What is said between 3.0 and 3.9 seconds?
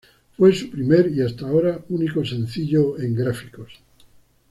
gráficos.